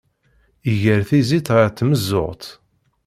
Iger 0.71 1.01
tizit 1.09 1.47
ɣer 1.55 1.67
tmeẓẓuɣt. 1.71 2.43